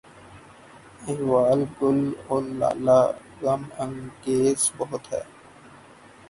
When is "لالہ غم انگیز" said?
2.59-4.61